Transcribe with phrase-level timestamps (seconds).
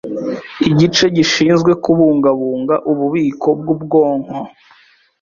[0.69, 4.37] igice gishinzwe kubungabunga ububiko bw’ubwonko